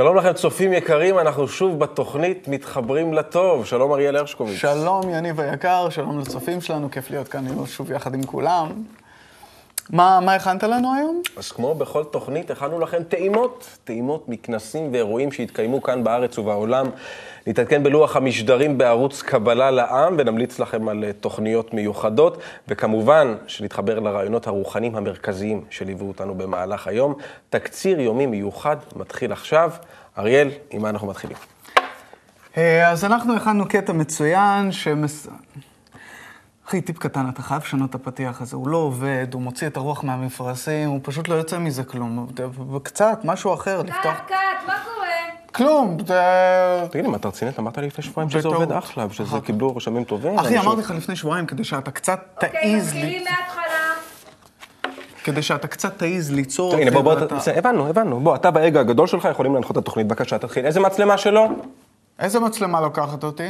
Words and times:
שלום 0.00 0.16
לכם, 0.16 0.32
צופים 0.32 0.72
יקרים, 0.72 1.18
אנחנו 1.18 1.48
שוב 1.48 1.78
בתוכנית 1.78 2.48
מתחברים 2.48 3.14
לטוב. 3.14 3.66
שלום 3.66 3.92
אריאל 3.92 4.16
הרשקוביץ. 4.16 4.56
שלום 4.56 5.10
יניב 5.10 5.40
היקר, 5.40 5.88
שלום 5.90 6.18
לצופים 6.18 6.60
שלנו, 6.60 6.90
כיף 6.90 7.10
להיות 7.10 7.28
כאן 7.28 7.44
שוב 7.66 7.90
יחד 7.90 8.14
עם 8.14 8.22
כולם. 8.22 8.68
מה, 9.90 10.20
מה 10.20 10.34
הכנת 10.34 10.62
לנו 10.62 10.94
היום? 10.94 11.22
אז 11.36 11.52
כמו 11.52 11.74
בכל 11.74 12.04
תוכנית, 12.04 12.50
הכנו 12.50 12.80
לכם 12.80 13.02
טעימות, 13.02 13.78
טעימות 13.84 14.28
מכנסים 14.28 14.92
ואירועים 14.92 15.32
שהתקיימו 15.32 15.82
כאן 15.82 16.04
בארץ 16.04 16.38
ובעולם. 16.38 16.86
נתעדכן 17.46 17.82
בלוח 17.82 18.16
המשדרים 18.16 18.78
בערוץ 18.78 19.22
קבלה 19.22 19.70
לעם, 19.70 20.14
ונמליץ 20.18 20.58
לכם 20.58 20.88
על 20.88 21.04
אה, 21.04 21.12
תוכניות 21.12 21.74
מיוחדות, 21.74 22.38
וכמובן 22.68 23.34
שנתחבר 23.46 23.98
לרעיונות 23.98 24.46
הרוחניים 24.46 24.96
המרכזיים 24.96 25.64
שליוו 25.70 26.08
אותנו 26.08 26.34
במהלך 26.34 26.86
היום. 26.86 27.14
תקציר 27.50 28.00
יומי 28.00 28.26
מיוחד 28.26 28.76
מתחיל 28.96 29.32
עכשיו. 29.32 29.70
אריאל, 30.18 30.48
עם 30.70 30.82
מה 30.82 30.90
אנחנו 30.90 31.06
מתחילים? 31.06 31.36
אה, 32.56 32.90
אז 32.90 33.04
אנחנו 33.04 33.36
הכנו 33.36 33.68
קטע 33.68 33.92
מצוין, 33.92 34.72
שמס... 34.72 35.26
אחי, 36.70 36.80
טיפ 36.80 36.98
קטן, 36.98 37.28
אתה 37.28 37.42
חייב 37.42 37.62
לשנות 37.62 37.90
את 37.90 37.94
הפתיח 37.94 38.42
הזה. 38.42 38.56
הוא 38.56 38.68
לא 38.68 38.76
עובד, 38.76 39.26
הוא 39.32 39.42
מוציא 39.42 39.66
את 39.66 39.76
הרוח 39.76 40.04
מהמפרשים, 40.04 40.88
הוא 40.88 41.00
פשוט 41.02 41.28
לא 41.28 41.34
יוצא 41.34 41.58
מזה 41.58 41.84
כלום. 41.84 42.26
וקצת, 42.72 43.20
משהו 43.24 43.54
אחר, 43.54 43.82
לפתוח... 43.82 44.02
קאט, 44.02 44.28
קאט, 44.28 44.38
מה 44.66 44.74
קורה? 44.84 45.06
כלום, 45.54 45.96
זה... 46.06 46.22
תגיד 46.90 47.04
לי, 47.04 47.10
מה 47.10 47.16
אתה 47.16 47.28
רצינית? 47.28 47.58
אמרת 47.58 47.78
לי 47.78 47.86
לפני 47.86 48.04
שבועיים 48.04 48.30
שזה 48.30 48.48
עובד 48.48 48.72
אחלה, 48.72 49.06
ושזה 49.10 49.40
קיבלו 49.44 49.76
רשמים 49.76 50.04
טובים. 50.04 50.38
אחי, 50.38 50.58
אמרתי 50.58 50.80
לך 50.80 50.90
לפני 50.90 51.16
שבועיים, 51.16 51.46
כדי 51.46 51.64
שאתה 51.64 51.90
קצת 51.90 52.20
אוקיי, 52.34 52.50
תעיז. 52.50 52.86
מתחילים 52.86 53.24
מההתחלה. 53.24 53.94
כדי 55.24 55.42
שאתה 55.42 55.68
קצת 55.68 55.98
תעיז 55.98 56.32
ליצור... 56.32 56.74
הנה, 56.74 56.90
בוא, 56.90 57.02
בוא, 57.02 57.14
הבנו, 57.56 57.88
הבנו. 57.88 58.20
בוא, 58.20 58.34
אתה 58.34 58.50
באגו 58.50 58.78
הגדול 58.78 59.06
שלך 59.06 59.28
יכולים 59.30 59.54
להנחות 59.54 59.72
את 59.72 59.76
התוכנית. 59.76 60.06
בבקשה, 60.06 60.38
תתחיל. 60.38 60.66
איזה 60.66 60.80
מצלמה 60.80 61.18
שלו? 61.18 61.48
איזה 62.18 62.40
מצלמה 62.40 62.80
לוקחת 62.80 63.24
אותי? 63.24 63.48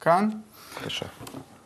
כאן? 0.00 0.28
בבקשה. 0.76 1.06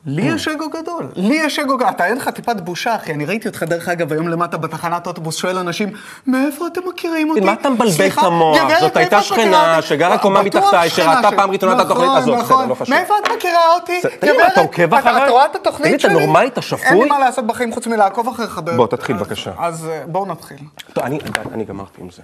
לי 0.07 0.23
יש 0.23 0.49
אגו 0.49 0.69
גדול, 0.69 1.09
לי 1.17 1.35
יש 1.35 1.59
אגו 1.59 1.77
גדול. 1.77 1.89
אתה 1.91 2.07
אין 2.07 2.17
לך 2.17 2.29
טיפת 2.29 2.61
בושה, 2.61 2.97
אחי. 2.97 3.15
אני 3.15 3.25
ראיתי 3.25 3.49
אותך, 3.49 3.63
דרך 3.63 3.89
אגב, 3.89 4.13
היום 4.13 4.29
למטה 4.29 4.57
בתחנת 4.57 5.07
אוטובוס, 5.07 5.37
שואל 5.37 5.59
אנשים, 5.59 5.93
מאיפה 6.27 6.67
אתם 6.67 6.81
מכירים 6.89 7.31
אותי? 7.31 7.41
מה 7.41 7.53
אתה 7.53 7.71
מבלבל 7.71 8.07
את 8.07 8.19
המוח? 8.19 8.59
זאת 8.81 8.97
הייתה 8.97 9.23
שכנה 9.23 9.77
אותי?" 9.77 9.89
שגרה 9.89 10.19
קומה 10.19 10.43
מתחתיי, 10.43 10.91
שראתה. 10.91 11.29
פעם 11.37 11.51
ראשונה 11.51 11.73
את 11.73 11.81
התוכנית 11.81 12.07
נכון, 12.07 12.19
הזאת. 12.19 12.39
נכון. 12.39 12.69
לא 12.69 12.75
חשוב. 12.75 12.95
מאיפה 12.95 13.15
את 13.25 13.31
מכירה 13.37 13.75
אותי? 13.75 14.01
תגיד, 14.21 14.35
מה, 14.37 14.47
אתה 14.53 14.61
עוקב 14.61 14.95
אחריי? 14.95 15.25
את 15.25 15.31
רואה 15.31 15.47
את 15.47 15.57
התוכנית 15.57 16.01
שלי? 16.01 16.13
אתה 16.13 16.21
נורמלי? 16.21 16.47
אתה 16.47 16.63
שפוי? 16.63 16.87
אין 16.87 16.99
לי 16.99 17.05
מה 17.09 17.19
לעשות 17.19 17.47
בחיים 17.47 17.73
חוץ 17.73 17.87
מלעקוב 17.87 18.29
אחריך. 18.29 18.61
בוא, 18.77 18.87
תתחיל, 18.87 19.17
בבקשה. 19.17 19.53
אז 19.59 19.89
אה, 19.89 20.03
בואו 20.07 20.27
נתחיל. 20.27 20.59
טוב, 20.93 21.05
אני 21.53 21.65
גמרתי 21.65 22.01
עם 22.01 22.11
זה. 22.11 22.23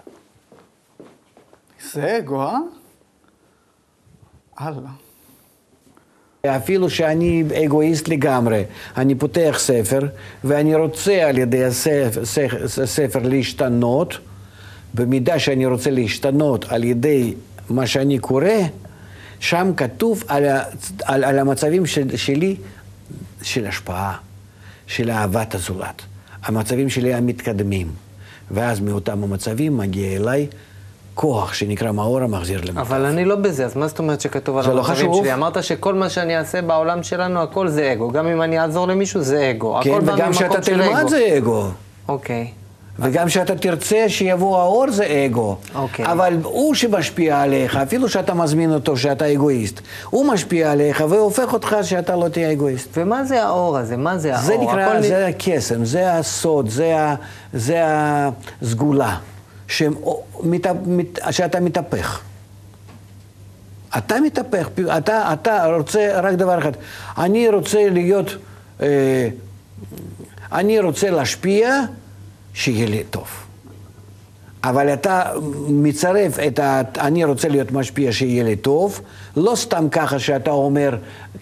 זה 1.93 2.19
אגו, 2.19 2.43
אה? 2.43 2.59
הלאה. 4.59 5.06
אפילו 6.47 6.91
שאני 6.91 7.45
אגואיסט 7.65 8.09
לגמרי, 8.09 8.65
אני 8.97 9.15
פותח 9.15 9.57
ספר 9.59 10.01
ואני 10.45 10.75
רוצה 10.75 11.29
על 11.29 11.39
ידי 11.39 11.65
הספר, 11.65 13.23
להשתנות, 13.25 14.19
במידה 14.95 15.39
שאני 15.39 15.67
רוצה 15.67 15.91
להשתנות 15.91 16.65
על 16.69 16.85
ידי 16.85 17.35
מה 17.71 17.87
שאני 17.87 18.19
קורא, 18.19 18.47
שם 19.41 19.73
כתוב 19.77 20.25
על, 20.29 20.45
על, 21.05 21.25
על 21.25 21.39
המצבים 21.39 21.87
של, 21.87 22.17
שלי 22.17 22.57
של 23.43 23.67
השפעה, 23.67 24.17
של 24.87 25.11
אהבת 25.11 25.55
הזולת, 25.55 26.03
המצבים 26.43 26.89
שלי 26.89 27.15
המתקדמים, 27.15 27.91
ואז 28.51 28.81
מאותם 28.81 29.25
המצבים 29.25 29.77
מגיע 29.77 30.17
אליי 30.17 30.47
כוח 31.17 31.55
שנקרא 31.55 31.93
מאור 31.93 32.21
המחזיר 32.21 32.61
למטה. 32.65 32.81
אבל 32.81 33.05
אני 33.05 33.25
לא 33.25 33.37
בזה, 33.37 33.65
אז 33.65 33.77
מה 33.77 33.89
זאת 33.89 33.99
אומרת 33.99 34.21
שכתוב 34.21 34.57
על 34.57 34.65
זה 34.65 34.75
לא 34.75 34.87
המצבים. 34.87 35.15
שלי? 35.15 35.35
אמרת 35.35 35.65
שכל 35.65 35.95
מה 35.95 36.09
שאני 36.09 36.39
אעשה 36.39 36.63
בעולם 36.63 37.03
שלנו, 37.03 37.43
הכל 37.43 37.69
זה 37.69 37.93
אגו. 37.93 38.11
גם 38.11 38.27
אם 38.27 38.43
אני 38.43 38.61
אעזור 38.61 38.89
למישהו, 38.89 39.23
זה 39.23 39.51
אגו. 39.51 39.79
כן, 39.83 39.91
וגם 39.91 40.05
ממקום 40.07 40.33
שאתה 40.33 40.63
של 40.63 40.73
תלמד 40.73 41.01
אגו. 41.01 41.09
זה 41.09 41.35
אגו. 41.37 41.69
אוקיי. 42.09 42.49
וגם 42.99 43.29
שאתה 43.29 43.57
תרצה 43.57 44.05
שיבוא 44.09 44.59
האור 44.59 44.91
זה 44.91 45.25
אגו. 45.27 45.57
אוקיי. 45.75 46.07
אבל 46.07 46.37
הוא 46.43 46.75
שמשפיע 46.75 47.41
עליך, 47.41 47.77
אפילו 47.77 48.09
שאתה 48.09 48.35
מזמין 48.35 48.75
אותו 48.75 48.97
שאתה 48.97 49.33
אגואיסט, 49.33 49.81
הוא 50.11 50.27
משפיע 50.27 50.73
עליך 50.73 51.05
והופך 51.09 51.53
אותך 51.53 51.77
שאתה 51.83 52.17
לא 52.17 52.29
תהיה 52.29 52.53
אגואיסט. 52.53 52.89
ומה 52.97 53.25
זה 53.25 53.45
האור 53.45 53.79
הזה? 53.79 53.97
מה 53.97 54.19
זה 54.19 54.35
האור? 54.35 54.47
זה 54.47 54.57
נקרא, 54.59 55.01
זה 55.01 55.27
הקסם, 55.27 55.85
זה 55.85 56.13
הסוד, 56.13 56.69
זה, 56.69 57.01
ה, 57.01 57.15
זה 57.53 57.83
הסגולה, 58.63 59.17
שמת, 59.69 60.67
מת, 60.87 61.19
שאתה 61.31 61.61
מתהפך. 61.61 62.21
אתה 63.99 64.21
מתהפך, 64.21 64.69
אתה, 64.99 65.33
אתה 65.33 65.67
רוצה 65.77 66.21
רק 66.21 66.35
דבר 66.35 66.59
אחד, 66.59 66.73
אני 67.19 67.49
רוצה 67.49 67.91
להיות, 67.91 68.37
אה, 68.83 69.29
אני 70.53 70.81
רוצה 70.81 71.11
להשפיע, 71.11 71.81
שיהיה 72.55 72.87
לי 72.87 73.05
טוב. 73.11 73.46
אבל 74.69 74.93
אתה 74.93 75.23
מצרף 75.69 76.39
את 76.47 76.59
ה... 76.59 76.83
אני 76.99 77.25
רוצה 77.25 77.49
להיות 77.49 77.73
משפיע 77.73 78.13
שיהיה 78.13 78.45
לי 78.45 78.57
טוב, 78.57 79.01
לא 79.37 79.53
סתם 79.57 79.87
ככה 79.91 80.19
שאתה 80.19 80.51
אומר, 80.51 80.97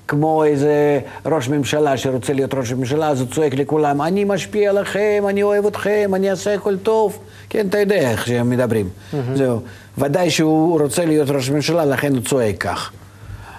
כמו 0.09 0.45
איזה 0.45 1.01
ראש 1.27 1.49
ממשלה 1.49 1.97
שרוצה 1.97 2.33
להיות 2.33 2.55
ראש 2.55 2.73
ממשלה, 2.73 3.09
אז 3.09 3.21
הוא 3.21 3.29
צועק 3.29 3.55
לכולם, 3.55 4.03
אני 4.03 4.25
משפיע 4.25 4.73
לכם, 4.73 5.25
אני 5.29 5.43
אוהב 5.43 5.67
אתכם, 5.67 6.11
אני 6.15 6.31
אעשה 6.31 6.55
הכל 6.55 6.77
טוב. 6.77 7.19
כן, 7.51 7.67
אתה 7.69 7.79
יודע 7.79 8.11
איך 8.11 8.27
שהם 8.27 8.51
מדברים. 8.51 8.89
זהו. 9.35 9.61
ודאי 9.99 10.31
שהוא 10.31 10.81
רוצה 10.81 11.05
להיות 11.05 11.31
ראש 11.31 11.51
ממשלה, 11.51 11.85
לכן 11.85 12.13
הוא 12.13 12.23
צועק 12.23 12.57
כך. 12.59 12.93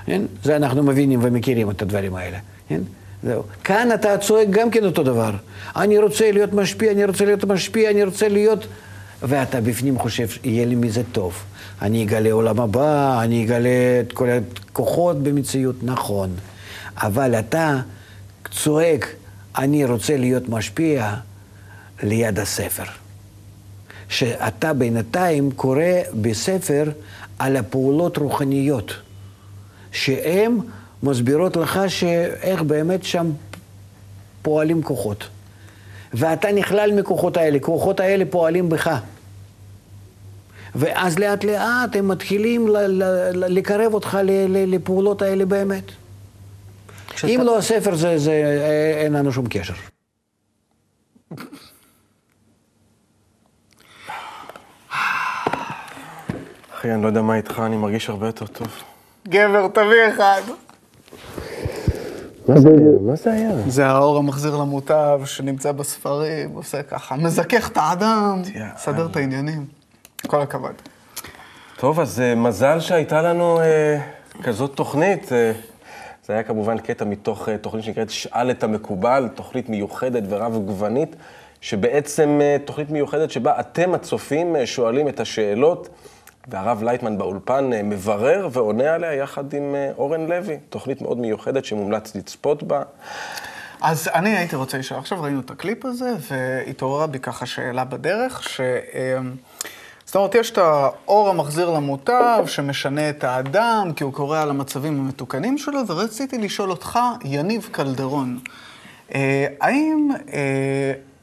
כן? 0.05 0.21
זה 0.43 0.55
אנחנו 0.55 0.83
מבינים 0.83 1.19
ומכירים 1.23 1.69
את 1.69 1.81
הדברים 1.81 2.15
האלה. 2.15 2.37
כן? 2.69 2.81
זהו. 3.23 3.43
כאן 3.63 3.89
אתה 3.93 4.17
צועק 4.17 4.47
גם 4.49 4.69
כן 4.71 4.85
אותו 4.85 5.03
דבר. 5.03 5.31
אני 5.75 5.97
רוצה 5.97 6.31
להיות 6.31 6.53
משפיע, 6.53 6.91
אני 6.91 7.05
רוצה 7.05 7.25
להיות 7.25 7.43
משפיע, 7.43 7.89
אני 7.91 8.03
רוצה 8.03 8.27
להיות... 8.27 8.67
ואתה 9.21 9.61
בפנים 9.61 9.99
חושב, 9.99 10.27
יהיה 10.43 10.65
לי 10.65 10.75
מזה 10.75 11.01
טוב. 11.11 11.43
אני 11.81 12.03
אגלה 12.03 12.31
עולם 12.31 12.59
הבא, 12.59 13.23
אני 13.23 13.45
אגלה 13.45 13.99
את 14.07 14.13
כל 14.13 14.27
הכוחות 14.29 15.23
במציאות, 15.23 15.75
נכון. 15.83 16.29
אבל 16.97 17.39
אתה 17.39 17.79
צועק, 18.51 19.07
אני 19.57 19.85
רוצה 19.85 20.17
להיות 20.17 20.49
משפיע 20.49 21.15
ליד 22.03 22.39
הספר. 22.39 22.83
שאתה 24.09 24.73
בינתיים 24.73 25.51
קורא 25.51 25.83
בספר 26.21 26.91
על 27.39 27.57
הפעולות 27.57 28.17
רוחניות, 28.17 28.93
שהן 29.91 30.57
מסבירות 31.03 31.55
לך 31.57 31.79
שאיך 31.87 32.61
באמת 32.61 33.03
שם 33.03 33.31
פועלים 34.41 34.83
כוחות. 34.83 35.27
ואתה 36.15 36.51
נכלל 36.51 36.99
מכוחות 36.99 37.37
האלה, 37.37 37.59
כוחות 37.59 37.99
האלה 37.99 38.23
פועלים 38.29 38.69
בך. 38.69 38.99
ואז 40.75 41.19
לאט 41.19 41.43
לאט 41.43 41.95
הם 41.95 42.07
מתחילים 42.07 42.67
ל- 42.67 42.78
ל- 42.78 43.03
ל- 43.34 43.57
לקרב 43.57 43.93
אותך 43.93 44.17
ל- 44.23 44.31
ל- 44.47 44.75
לפעולות 44.75 45.22
האלה 45.22 45.45
באמת. 45.45 45.84
כשאתה- 47.09 47.34
אם 47.34 47.41
לא 47.41 47.57
הספר, 47.57 47.95
זה, 47.95 48.17
זה, 48.17 48.31
אה, 48.31 49.03
אין 49.03 49.13
לנו 49.13 49.31
שום 49.31 49.45
קשר. 49.49 49.73
אחי, 56.75 56.93
אני 56.93 57.01
לא 57.03 57.07
יודע 57.07 57.22
מה 57.22 57.35
איתך, 57.35 57.61
אני 57.66 57.78
מרגיש 57.78 58.09
הרבה 58.09 58.25
יותר 58.28 58.47
טוב. 58.47 58.67
גבר, 59.28 59.67
תביא 59.67 60.09
אחד. 60.16 60.41
מה 62.47 62.59
זה, 62.59 62.69
מה 63.01 63.15
זה 63.15 63.33
היה? 63.33 63.51
זה 63.67 63.85
האור 63.87 64.17
המחזיר 64.17 64.57
למוטב 64.57 65.21
שנמצא 65.25 65.71
בספרים, 65.71 66.49
עושה 66.53 66.83
ככה, 66.83 67.15
מזכך 67.15 67.69
את 67.71 67.77
האדם, 67.77 68.41
מסדר 68.75 69.05
את 69.05 69.15
העניינים. 69.15 69.65
כל 70.27 70.41
הכבוד. 70.41 70.71
טוב, 71.77 71.99
אז 71.99 72.19
אה, 72.19 72.35
מזל 72.35 72.79
שהייתה 72.79 73.21
לנו 73.21 73.59
אה, 73.59 73.97
כזאת 74.43 74.75
תוכנית. 74.75 75.31
אה, 75.31 75.51
זה 76.25 76.33
היה 76.33 76.43
כמובן 76.43 76.77
קטע 76.77 77.05
מתוך 77.05 77.49
אה, 77.49 77.57
תוכנית 77.57 77.83
שנקראת 77.83 78.09
שאל 78.09 78.51
את 78.51 78.63
המקובל, 78.63 79.29
תוכנית 79.35 79.69
מיוחדת 79.69 80.23
ורב-גוונית, 80.29 81.15
שבעצם 81.61 82.39
אה, 82.41 82.57
תוכנית 82.65 82.89
מיוחדת 82.89 83.31
שבה 83.31 83.59
אתם 83.59 83.93
הצופים 83.93 84.55
אה, 84.55 84.65
שואלים 84.65 85.07
את 85.07 85.19
השאלות, 85.19 85.89
והרב 86.47 86.83
לייטמן 86.83 87.17
באולפן 87.17 87.73
אה, 87.73 87.83
מברר 87.83 88.47
ועונה 88.51 88.93
עליה 88.93 89.13
יחד 89.13 89.53
עם 89.53 89.75
אה, 89.75 89.91
אורן 89.97 90.27
לוי. 90.27 90.57
תוכנית 90.69 91.01
מאוד 91.01 91.17
מיוחדת 91.17 91.65
שמומלץ 91.65 92.15
לצפות 92.15 92.63
בה. 92.63 92.81
אז 93.81 94.09
אני 94.13 94.37
הייתי 94.37 94.55
רוצה 94.55 94.77
לשאול, 94.77 94.99
עכשיו 94.99 95.23
ראינו 95.23 95.39
את 95.39 95.51
הקליפ 95.51 95.85
הזה, 95.85 96.13
והתעוררה 96.29 97.07
בי 97.07 97.19
ככה 97.19 97.45
שאלה 97.45 97.83
בדרך, 97.83 98.49
ש... 98.49 98.61
אמ, 98.61 99.35
זאת 100.05 100.15
אומרת, 100.15 100.35
יש 100.35 100.51
את 100.51 100.57
האור 100.57 101.29
המחזיר 101.29 101.69
למוטב, 101.69 102.43
שמשנה 102.47 103.09
את 103.09 103.23
האדם, 103.23 103.91
כי 103.95 104.03
הוא 104.03 104.13
קורא 104.13 104.41
על 104.41 104.49
המצבים 104.49 104.99
המתוקנים 104.99 105.57
שלו, 105.57 105.87
ורציתי 105.87 106.37
לשאול 106.37 106.71
אותך, 106.71 106.99
יניב 107.23 107.69
קלדרון, 107.71 108.39
אה, 109.15 109.47
האם 109.61 110.09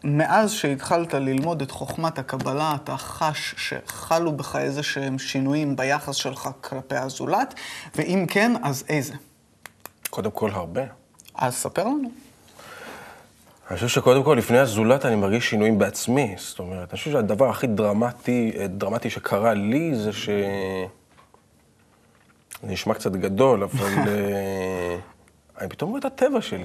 מאז 0.05 0.51
שהתחלת 0.51 1.15
ללמוד 1.15 1.63
את 1.63 1.71
חוכמת 1.71 2.19
הקבלה, 2.19 2.77
אתה 2.83 2.97
חש 2.97 3.55
שחלו 3.57 4.33
בך 4.33 4.57
איזה 4.57 4.83
שהם 4.83 5.19
שינויים 5.19 5.77
ביחס 5.77 6.17
שלך 6.17 6.49
כלפי 6.61 6.97
הזולת, 6.97 7.55
ואם 7.97 8.27
כן, 8.29 8.53
אז 8.63 8.85
איזה? 8.89 9.15
קודם 10.11 10.31
כל, 10.31 10.51
הרבה. 10.51 10.83
אז 11.35 11.55
ספר 11.55 11.85
לנו. 11.85 12.11
אני 13.71 13.77
חושב 13.77 13.89
שקודם 13.89 14.23
כל, 14.23 14.35
לפני 14.39 14.59
הזולת, 14.59 15.07
אני 15.07 15.17
מרגיש 15.17 15.51
שינויים 15.51 15.79
בעצמי. 15.79 16.35
זאת 16.39 16.59
אומרת, 16.59 16.91
אני 16.91 16.99
חושב 16.99 17.13
שהדבר 17.13 17.51
הכי 17.51 17.67
דרמטי, 17.67 18.53
דרמטי 18.69 19.11
שקרה 19.11 19.55
לי 19.55 19.95
זה 19.95 20.13
ש... 20.13 20.29
זה 22.63 22.69
נשמע 22.69 22.95
קצת 22.95 23.13
גדול, 23.13 23.63
אבל 23.63 23.87
אה, 24.09 24.97
אני 25.61 25.69
פתאום 25.69 25.91
רואה 25.91 26.01
את 26.01 26.05
הטבע 26.05 26.41
שלי, 26.41 26.65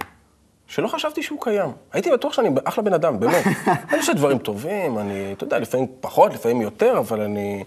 שלא 0.68 0.88
חשבתי 0.88 1.24
שהוא 1.24 1.42
קיים. 1.42 1.70
הייתי 1.94 2.12
בטוח 2.12 2.34
שאני 2.34 2.50
אחלה 2.64 2.84
בן 2.84 2.94
אדם, 2.94 3.20
באמת. 3.20 3.46
אני 3.90 3.98
עושה 3.98 4.14
דברים 4.14 4.38
טובים, 4.38 4.98
אני, 4.98 5.34
אתה 5.34 5.44
יודע, 5.44 5.60
לפעמים 5.60 5.88
פחות, 6.00 6.34
לפעמים 6.34 6.62
יותר, 6.62 6.98
אבל 6.98 7.22
אני... 7.22 7.64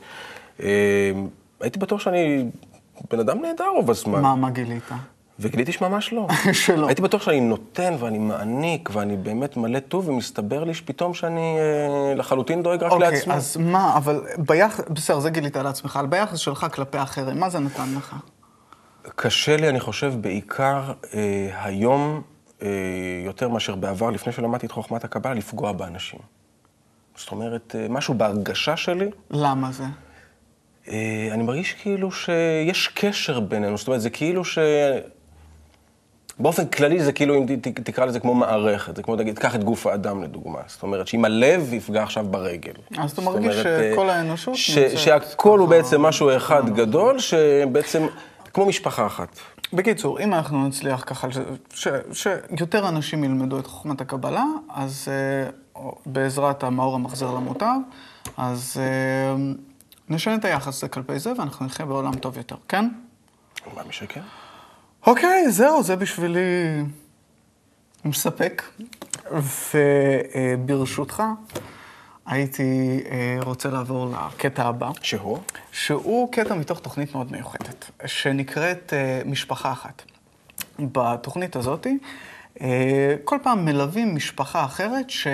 אה, 0.63 1.13
הייתי 1.61 1.79
בטוח 1.79 2.01
שאני 2.01 2.45
בן 3.11 3.21
אדם 3.21 3.43
נהדר 3.43 3.69
רוב 3.69 3.91
הזמן. 3.91 4.23
מה, 4.23 4.35
מה 4.35 4.51
גילית? 4.51 4.89
וגיליתי 5.41 5.73
שממש 5.73 6.13
לא. 6.13 6.27
שלא. 6.53 6.87
הייתי 6.87 7.03
בטוח 7.03 7.23
שאני 7.23 7.41
נותן 7.41 7.97
ואני 7.99 8.19
מעניק 8.19 8.91
ואני 8.93 9.17
באמת 9.17 9.57
מלא 9.57 9.79
טוב, 9.79 10.09
ומסתבר 10.09 10.65
לי 10.65 10.75
שפתאום 10.75 11.15
שאני 11.15 11.57
אה, 11.59 12.15
לחלוטין 12.15 12.63
דואג 12.63 12.83
רק 12.83 12.93
אוקיי, 12.93 13.11
לעצמי. 13.11 13.35
אז 13.35 13.57
מה, 13.57 13.97
אבל 13.97 14.21
ביחס, 14.39 14.85
בסדר, 14.91 15.21
זה 15.21 15.31
גילית 15.31 15.57
על 15.57 15.67
עצמך, 15.67 15.97
אבל 16.01 16.09
ביחס 16.09 16.39
שלך 16.39 16.67
כלפי 16.73 17.03
אחרים, 17.03 17.41
מה 17.41 17.51
זה 17.51 17.59
נתן 17.59 17.95
לך? 17.97 18.17
קשה 19.17 19.57
לי, 19.57 19.69
אני 19.69 19.81
חושב, 19.81 20.13
בעיקר 20.21 20.93
אה, 21.15 21.51
היום, 21.63 22.23
יותר 23.25 23.49
מאשר 23.49 23.75
בעבר, 23.75 24.11
לפני 24.11 24.33
שלמדתי 24.33 24.67
את 24.67 24.73
חוכמת 24.73 25.05
הקבלה, 25.05 25.35
לפגוע 25.35 25.73
באנשים. 25.73 26.21
זאת 27.17 27.31
אומרת, 27.33 27.77
אה, 27.79 27.87
משהו 27.89 28.15
בהרגשה 28.15 28.77
שלי, 28.77 29.09
למה 29.31 29.73
זה? 29.73 29.85
אה, 30.89 31.29
אני 31.33 31.43
מרגיש 31.43 31.73
כאילו 31.73 32.13
שיש 32.13 32.89
קשר 32.89 33.41
בינינו, 33.41 33.79
זאת 33.79 33.87
אומרת, 33.89 34.01
זה 34.01 34.11
כאילו 34.11 34.45
ש... 34.45 34.59
באופן 36.39 36.67
כללי 36.67 37.05
זה 37.05 37.13
כאילו, 37.13 37.35
אם 37.35 37.47
תקרא 37.85 38.05
לזה 38.05 38.21
כמו 38.21 38.35
מערכת, 38.35 38.97
זה 38.97 39.03
כמו, 39.03 39.17
תגיד, 39.17 39.39
קח 39.39 39.55
את 39.55 39.65
גוף 39.65 39.87
האדם 39.87 40.23
לדוגמה. 40.23 40.59
זאת 40.67 40.83
אומרת, 40.83 41.07
שאם 41.07 41.25
הלב 41.25 41.75
יפגע 41.75 42.03
עכשיו 42.03 42.27
ברגל. 42.31 42.73
אז 42.99 43.11
אתה 43.11 43.21
מרגיש 43.23 43.57
אומרת, 43.67 43.93
שכל 43.93 44.09
אה, 44.11 44.17
האנושות 44.17 44.55
ש- 44.57 44.79
שהכל 44.79 45.59
הוא 45.59 45.69
בעצם 45.69 46.03
משהו 46.03 46.37
אחד 46.37 46.71
גדול, 46.75 47.19
שבעצם, 47.19 48.07
כמו 48.55 48.67
משפחה 48.67 49.07
אחת. 49.07 49.39
בקיצור, 49.73 50.21
אם 50.21 50.35
אנחנו 50.35 50.69
נצליח 50.69 51.05
ככה, 51.07 51.29
ש- 51.33 51.39
ש- 51.75 51.89
שיותר 52.13 52.89
אנשים 52.89 53.25
ילמדו 53.25 53.59
את 53.59 53.67
חוכמת 53.67 54.01
הקבלה, 54.01 54.45
אז 54.69 55.09
אה, 55.09 55.83
בעזרת 56.07 56.65
המאור 56.65 56.95
המחזר 56.95 57.35
למוטב, 57.35 57.77
אז 58.37 58.77
אה, 58.81 59.37
נשנה 60.09 60.35
את 60.35 60.45
היחס 60.45 60.85
כלפי 60.85 61.19
זה, 61.19 61.33
ואנחנו 61.39 61.67
נחיה 61.67 61.87
בעולם 61.87 62.15
טוב 62.17 62.37
יותר, 62.37 62.57
כן? 62.69 62.89
מאמין 63.77 63.93
שכן. 63.93 64.21
אוקיי, 65.07 65.51
זהו, 65.51 65.83
זה 65.83 65.97
בשבילי 65.97 66.83
מספק. 68.05 68.63
וברשותך, 69.75 71.23
הייתי 72.27 73.01
אה, 73.11 73.39
רוצה 73.43 73.71
לעבור 73.71 74.13
לקטע 74.13 74.65
הבא, 74.65 74.91
שהוא? 75.03 75.39
שהוא 75.73 76.33
קטע 76.33 76.55
מתוך 76.55 76.81
תוכנית 76.81 77.15
מאוד 77.15 77.33
מיוחדת, 77.33 77.91
שנקראת 78.07 78.93
אה, 78.93 79.23
משפחה 79.27 79.73
אחת. 79.73 80.03
בתוכנית 80.79 81.57
הזאת, 81.57 81.87
אה, 82.61 83.15
כל 83.25 83.39
פעם 83.43 83.65
מלווים 83.65 84.15
משפחה 84.15 84.65
אחרת 84.65 85.11
ש... 85.11 85.27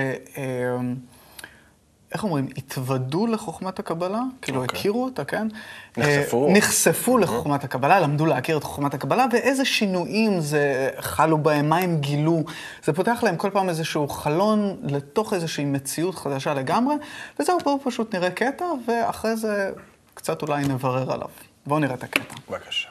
איך 2.13 2.25
אומרים? 2.25 2.49
התוודו 2.57 3.27
לחוכמת 3.27 3.79
הקבלה? 3.79 4.21
כאילו, 4.43 4.63
אוקיי. 4.63 4.79
הכירו 4.79 5.05
אותה, 5.05 5.25
כן? 5.25 5.49
נחשפו. 5.97 6.49
אה, 6.49 6.53
נחשפו 6.53 7.19
לחוכמת 7.19 7.65
הקבלה, 7.65 8.01
למדו 8.01 8.27
להכיר 8.27 8.57
את 8.57 8.65
חוכמת 8.65 8.95
הקבלה, 8.95 9.27
ואיזה 9.33 9.65
שינויים 9.65 10.41
זה 10.41 10.91
חלו 10.99 11.39
בהם, 11.39 11.69
מה 11.69 11.79
הם 11.79 11.97
גילו. 11.97 12.43
זה 12.85 12.93
פותח 12.93 13.21
להם 13.23 13.37
כל 13.37 13.51
פעם 13.51 13.69
איזשהו 13.69 14.09
חלון 14.09 14.77
לתוך 14.83 15.33
איזושהי 15.33 15.65
מציאות 15.65 16.15
חדשה 16.15 16.55
לגמרי, 16.55 16.95
וזהו, 17.41 17.59
בואו 17.65 17.79
פשוט 17.85 18.15
נראה 18.15 18.31
קטע, 18.31 18.65
ואחרי 18.87 19.37
זה 19.37 19.71
קצת 20.15 20.43
אולי 20.43 20.65
נברר 20.65 21.13
עליו. 21.13 21.29
בואו 21.67 21.79
נראה 21.79 21.95
את 21.95 22.03
הקטע. 22.03 22.35
בבקשה. 22.51 22.89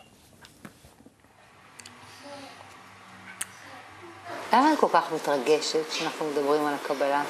למה 4.54 4.74
את 4.74 4.80
כל 4.80 4.88
כך 4.94 5.04
מתרגשת 5.16 5.90
כשאנחנו 5.90 6.26
מדברים 6.26 6.66
על 6.66 6.74
הקבלה? 6.74 7.24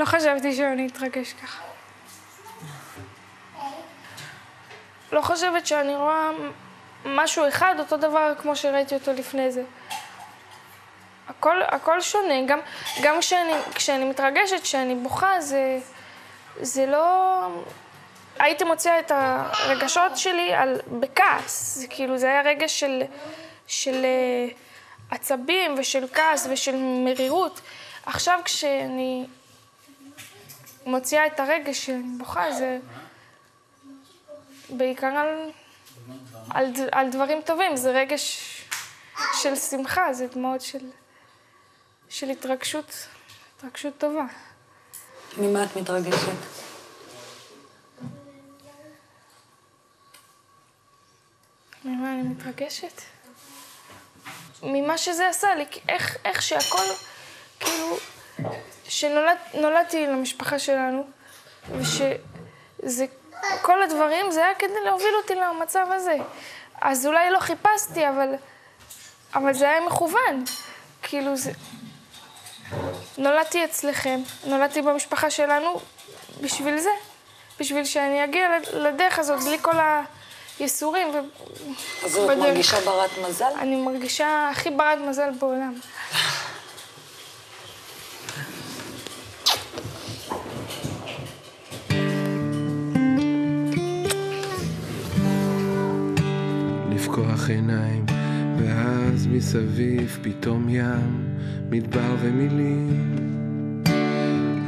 לא 0.00 0.04
חשבתי 0.04 0.52
שאני 0.52 0.86
אתרגש 0.86 1.32
ככה. 1.32 1.62
לא 5.12 5.20
חושבת 5.20 5.66
שאני 5.66 5.96
רואה 5.96 6.30
משהו 7.04 7.48
אחד, 7.48 7.74
אותו 7.78 7.96
דבר 7.96 8.32
כמו 8.38 8.56
שראיתי 8.56 8.94
אותו 8.94 9.12
לפני 9.12 9.52
זה. 9.52 9.62
הכל, 11.28 11.62
הכל 11.62 12.00
שונה, 12.00 12.34
גם, 12.46 12.58
גם 13.02 13.20
כשאני, 13.20 13.52
כשאני 13.74 14.04
מתרגשת, 14.04 14.62
כשאני 14.62 14.94
בוכה, 14.94 15.40
זה, 15.40 15.78
זה 16.60 16.86
לא... 16.86 17.46
הייתי 18.38 18.64
מוציאה 18.64 18.98
את 18.98 19.12
הרגשות 19.14 20.18
שלי 20.18 20.54
על, 20.54 20.80
בכעס, 21.00 21.78
זה 21.78 21.86
כאילו, 21.86 22.18
זה 22.18 22.26
היה 22.26 22.42
רגש 22.42 22.80
של, 22.80 23.02
של 23.66 24.04
אה, 24.04 24.48
עצבים 25.10 25.74
ושל 25.78 26.06
כעס 26.14 26.46
ושל 26.50 26.76
מרירות. 26.76 27.60
עכשיו 28.06 28.40
כשאני 28.44 29.26
מוציאה 30.86 31.26
את 31.26 31.40
הרגש 31.40 31.86
שאני 31.86 32.18
בוכה, 32.18 32.52
זה 32.52 32.78
בעיקר 34.70 35.06
על, 35.06 35.50
על, 36.50 36.72
על 36.92 37.10
דברים 37.10 37.42
טובים, 37.42 37.76
זה 37.76 37.90
רגש 37.90 38.40
של 39.42 39.56
שמחה, 39.56 40.12
זה 40.12 40.26
דמעות 40.26 40.60
של, 40.60 40.90
של 42.08 42.30
התרגשות, 42.30 43.06
התרגשות 43.56 43.98
טובה. 43.98 44.24
ממה 45.38 45.64
את 45.64 45.76
מתרגשת? 45.76 46.36
ממה 51.84 52.12
אני 52.12 52.22
מתרגשת? 52.22 53.02
ממה 54.62 54.98
שזה 54.98 55.28
עשה 55.28 55.54
לי, 55.54 55.64
איך, 55.88 56.16
איך 56.24 56.42
שהכל, 56.42 56.84
כאילו, 57.60 57.96
שנולדתי 58.90 60.06
למשפחה 60.06 60.58
שלנו, 60.58 61.04
ושזה, 61.78 63.06
כל 63.62 63.82
הדברים, 63.82 64.30
זה 64.30 64.44
היה 64.44 64.54
כדי 64.54 64.84
להוביל 64.84 65.14
אותי 65.22 65.34
למצב 65.34 65.86
הזה. 65.90 66.16
אז 66.80 67.06
אולי 67.06 67.30
לא 67.30 67.40
חיפשתי, 67.40 68.08
אבל, 68.08 68.34
אבל 69.34 69.54
זה 69.54 69.70
היה 69.70 69.80
מכוון. 69.80 70.44
כאילו, 71.02 71.36
זה... 71.36 71.52
נולדתי 73.18 73.64
אצלכם, 73.64 74.20
נולדתי 74.44 74.82
במשפחה 74.82 75.30
שלנו 75.30 75.80
בשביל 76.40 76.78
זה. 76.78 76.90
בשביל 77.60 77.84
שאני 77.84 78.24
אגיע 78.24 78.48
לדרך 78.72 79.18
הזאת 79.18 79.40
בלי 79.44 79.58
כל 79.62 79.76
הייסורים. 80.58 81.08
ו... 81.08 81.18
אז 82.04 82.16
את. 82.16 82.36
מרגישה 82.38 82.80
ברת 82.80 83.10
מזל? 83.28 83.52
אני 83.58 83.76
מרגישה 83.76 84.48
הכי 84.52 84.70
ברת 84.70 84.98
מזל 84.98 85.30
בעולם. 85.30 85.74
עיניים, 97.50 98.04
ואז 98.58 99.26
מסביב 99.26 100.18
פתאום 100.22 100.68
ים, 100.68 101.36
מדבר 101.70 102.16
ומילים. 102.22 103.84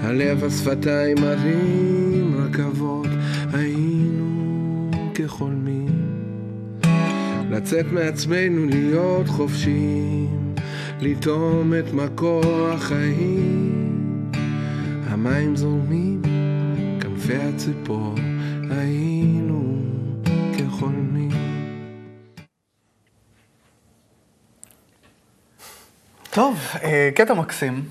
הלב, 0.02 0.44
השפתיים, 0.44 1.16
ערים, 1.24 2.34
רכבות, 2.36 3.06
היינו 3.52 4.90
כחולמים. 5.14 6.12
לצאת 7.50 7.86
מעצמנו, 7.92 8.66
להיות 8.66 9.28
חופשיים, 9.28 10.54
לטעום 11.00 11.74
את 11.74 11.92
מקור 11.92 12.68
החיים. 12.68 13.82
המים 15.06 15.56
זורמים, 15.56 16.22
כנפי 17.00 17.36
הציפור, 17.36 18.14
טוב, 26.34 26.58
אה, 26.82 27.10
קטע 27.14 27.34
מקסים. 27.34 27.84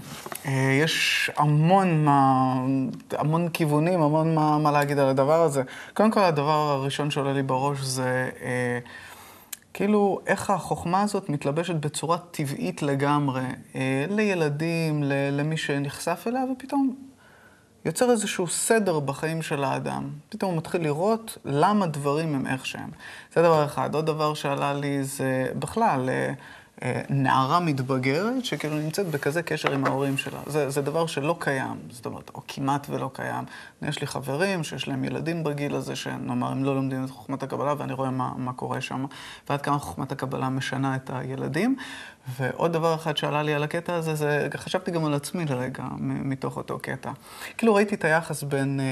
אה, 0.46 0.80
יש 0.84 1.32
המון 1.38 2.06
מה, 2.06 2.54
המון 3.12 3.50
כיוונים, 3.50 4.02
המון 4.02 4.36
מה, 4.36 4.58
מה 4.58 4.72
להגיד 4.72 5.00
על 5.00 5.08
הדבר 5.08 5.42
הזה. 5.42 5.64
קודם 5.94 6.12
כל, 6.12 6.20
הדבר 6.20 6.52
הראשון 6.52 7.12
שעולה 7.12 7.34
לי 7.34 7.44
בראש 7.44 7.80
זה 7.80 8.30
אה, 8.42 8.80
כאילו, 9.74 10.20
איך 10.28 10.50
החוכמה 10.50 11.02
הזאת 11.02 11.30
מתלבשת 11.30 11.76
בצורה 11.76 12.18
טבעית 12.32 12.82
לגמרי 12.82 13.44
אה, 13.76 14.06
לילדים, 14.10 15.04
ל- 15.04 15.40
למי 15.40 15.58
שנחשף 15.58 16.24
אליה, 16.28 16.44
ופתאום 16.52 16.96
יוצר 17.86 18.12
איזשהו 18.12 18.48
סדר 18.48 19.00
בחיים 19.00 19.42
של 19.42 19.64
האדם. 19.64 20.10
פתאום 20.30 20.52
הוא 20.52 20.58
מתחיל 20.58 20.82
לראות 20.82 21.38
למה 21.46 21.88
דברים 21.88 22.36
הם 22.36 22.48
איך 22.48 22.66
שהם. 22.66 22.90
זה 23.36 23.42
דבר 23.42 23.66
אחד. 23.66 23.96
עוד 23.96 24.06
דבר 24.06 24.34
שעלה 24.34 24.74
לי 24.74 25.04
זה 25.04 25.48
בכלל, 25.60 26.10
אה, 26.10 26.34
נערה 27.10 27.60
מתבגרת, 27.60 28.46
שכאילו 28.46 28.78
נמצאת 28.78 29.08
בכזה 29.08 29.44
קשר 29.44 29.72
עם 29.72 29.86
ההורים 29.86 30.18
שלה. 30.18 30.40
זה, 30.46 30.70
זה 30.70 30.82
דבר 30.82 31.06
שלא 31.06 31.36
קיים, 31.40 31.78
זאת 31.90 32.06
אומרת, 32.06 32.32
או 32.36 32.42
כמעט 32.48 32.88
ולא 32.90 33.10
קיים. 33.14 33.46
יש 33.82 34.02
לי 34.02 34.08
חברים 34.08 34.64
שיש 34.64 34.88
להם 34.88 35.04
ילדים 35.04 35.44
בגיל 35.44 35.76
הזה, 35.76 35.96
שנאמר, 35.96 36.48
הם 36.52 36.64
לא 36.64 36.76
לומדים 36.76 37.06
את 37.06 37.10
חוכמת 37.10 37.44
הקבלה, 37.44 37.74
ואני 37.78 37.94
רואה 37.94 38.12
מה, 38.12 38.32
מה 38.38 38.54
קורה 38.54 38.82
שם, 38.82 39.06
ועד 39.50 39.62
כמה 39.62 39.80
חוכמת 39.80 40.12
הקבלה 40.12 40.50
משנה 40.50 40.96
את 40.96 41.10
הילדים. 41.14 41.76
ועוד 42.38 42.74
דבר 42.74 42.96
אחד 42.96 43.18
שעלה 43.18 43.44
לי 43.44 43.54
על 43.54 43.64
הקטע 43.64 43.96
הזה, 43.96 44.16
זה 44.16 44.48
חשבתי 44.58 44.92
גם 44.92 45.06
על 45.06 45.14
עצמי 45.14 45.46
לרגע, 45.46 45.84
מתוך 46.00 46.58
אותו 46.58 46.80
קטע. 46.82 47.12
כאילו 47.58 47.76
ראיתי 47.76 47.96
את 47.96 48.06
היחס 48.06 48.44
בין, 48.44 48.80
אה, 48.80 48.86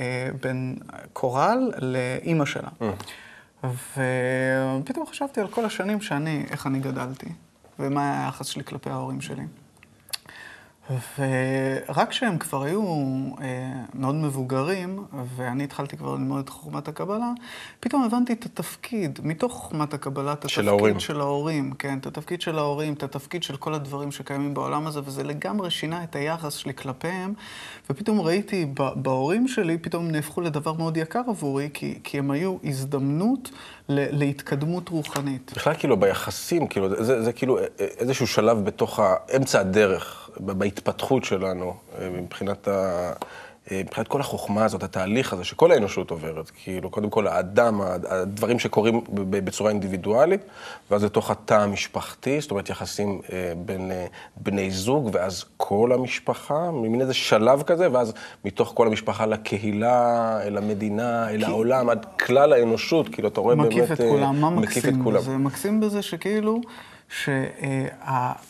אה, 0.00 0.28
בין 0.42 0.76
קורל 1.12 1.72
לאימא 1.78 2.44
שלה. 2.44 2.68
ופתאום 3.64 5.06
חשבתי 5.06 5.40
על 5.40 5.48
כל 5.48 5.64
השנים 5.64 6.00
שאני, 6.00 6.44
איך 6.50 6.66
אני 6.66 6.80
גדלתי, 6.80 7.26
ומה 7.78 8.02
היה 8.02 8.24
היחס 8.24 8.46
שלי 8.46 8.64
כלפי 8.64 8.90
ההורים 8.90 9.20
שלי. 9.20 9.44
ורק 10.90 12.08
כשהם 12.08 12.38
כבר 12.38 12.62
היו 12.62 12.82
אה, 13.40 13.72
מאוד 13.94 14.14
מבוגרים, 14.14 15.04
ואני 15.36 15.64
התחלתי 15.64 15.96
כבר 15.96 16.14
ללמוד 16.14 16.38
את 16.44 16.48
חוכמת 16.48 16.88
הקבלה, 16.88 17.30
פתאום 17.80 18.02
הבנתי 18.02 18.32
את 18.32 18.46
התפקיד, 18.46 19.18
מתוך 19.22 19.52
חוכמת 19.52 19.94
הקבלה, 19.94 20.32
את 20.32 20.38
התפקיד 20.38 20.50
של 20.50 20.68
ההורים. 20.68 21.00
של 21.00 21.20
ההורים, 21.20 21.72
כן, 21.78 21.98
את 21.98 22.06
התפקיד 22.06 22.40
של 22.40 22.58
ההורים, 22.58 22.92
את 22.92 23.02
התפקיד 23.02 23.42
של 23.42 23.56
כל 23.56 23.74
הדברים 23.74 24.12
שקיימים 24.12 24.54
בעולם 24.54 24.86
הזה, 24.86 25.00
וזה 25.04 25.24
לגמרי 25.24 25.70
שינה 25.70 26.04
את 26.04 26.16
היחס 26.16 26.54
שלי 26.54 26.74
כלפיהם, 26.74 27.34
ופתאום 27.90 28.20
ראיתי 28.20 28.66
בהורים 28.96 29.48
שלי, 29.48 29.78
פתאום 29.78 30.10
נהפכו 30.10 30.40
לדבר 30.40 30.72
מאוד 30.72 30.96
יקר 30.96 31.22
עבורי, 31.28 31.68
כי, 31.74 31.98
כי 32.04 32.18
הם 32.18 32.30
היו 32.30 32.56
הזדמנות 32.64 33.50
להתקדמות 33.88 34.88
רוחנית. 34.88 35.52
בכלל 35.56 35.74
כאילו 35.78 35.96
ביחסים, 35.96 36.66
כאילו, 36.66 36.88
זה, 36.88 37.04
זה, 37.04 37.22
זה 37.22 37.32
כאילו 37.32 37.58
איזשהו 37.78 38.26
שלב 38.26 38.64
בתוך 38.64 39.00
אמצע 39.36 39.60
הדרך, 39.60 40.30
בהתפתחות 40.40 41.24
שלנו, 41.24 41.74
אה, 41.98 42.08
מבחינת, 42.10 42.68
ה, 42.68 43.12
מבחינת 43.72 44.08
כל 44.08 44.20
החוכמה 44.20 44.64
הזאת, 44.64 44.82
התהליך 44.82 45.32
הזה 45.32 45.44
שכל 45.44 45.72
האנושות 45.72 46.10
עוברת. 46.10 46.50
כאילו, 46.50 46.90
קודם 46.90 47.10
כל 47.10 47.26
האדם, 47.26 47.80
הדברים 48.08 48.58
שקורים 48.58 49.00
בצורה 49.30 49.70
אינדיבידואלית, 49.70 50.40
ואז 50.90 51.04
לתוך 51.04 51.30
התא 51.30 51.54
המשפחתי, 51.54 52.40
זאת 52.40 52.50
אומרת 52.50 52.68
יחסים 52.68 53.20
אה, 53.32 53.52
בין 53.56 53.90
אה, 53.90 54.06
בני 54.36 54.70
זוג, 54.70 55.10
ואז 55.12 55.44
כל 55.56 55.92
המשפחה, 55.94 56.70
מין 56.70 57.00
איזה 57.00 57.14
שלב 57.14 57.62
כזה, 57.62 57.92
ואז 57.92 58.12
מתוך 58.44 58.72
כל 58.74 58.86
המשפחה 58.86 59.26
לקהילה, 59.26 60.38
אל 60.42 60.58
המדינה, 60.58 61.30
אל 61.30 61.44
העולם, 61.44 61.90
עד 61.90 62.06
כלל 62.20 62.52
האנושות, 62.52 63.08
כאילו, 63.08 63.28
אתה 63.28 63.40
רואה 63.40 63.56
באמת... 63.56 63.68
מקיף 63.68 63.92
את 63.92 64.00
אה, 64.00 64.08
כולם. 64.10 64.40
מה 64.40 64.50
מקיף 64.50 64.70
את 64.70 64.76
מקסים 64.76 65.04
כולם. 65.04 65.18
בזה? 65.18 65.36
מקסים 65.36 65.80
בזה 65.80 66.02
שכאילו, 66.02 66.60
שהאדם, 67.22 68.42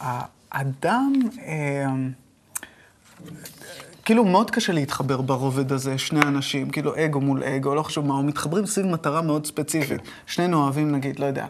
כאילו 4.04 4.24
מאוד 4.24 4.50
קשה 4.50 4.72
להתחבר 4.72 5.20
ברובד 5.20 5.72
הזה, 5.72 5.98
שני 5.98 6.20
אנשים, 6.22 6.70
כאילו 6.70 6.92
אגו 6.96 7.20
מול 7.20 7.44
אגו, 7.44 7.74
לא 7.74 7.82
חשוב 7.82 8.06
מה, 8.06 8.14
או 8.14 8.22
מתחברים 8.22 8.66
סביב 8.66 8.86
מטרה 8.86 9.22
מאוד 9.22 9.46
ספציפית. 9.46 10.00
כן. 10.00 10.06
שנינו 10.26 10.62
אוהבים, 10.62 10.92
נגיד, 10.92 11.18
לא 11.18 11.26
יודע, 11.26 11.46